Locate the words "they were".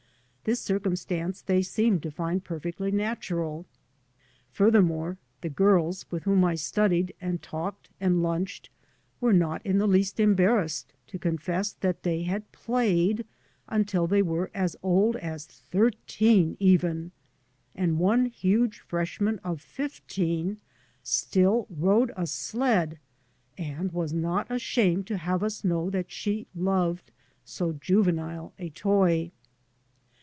14.07-14.49